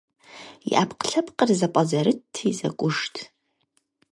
И 0.69 0.73
Ӏэпкълъэпкъыр 0.77 1.49
зэпӀэзэрытти, 1.59 2.47
зэкӀужт. 2.57 3.15